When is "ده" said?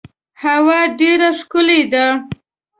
1.93-2.05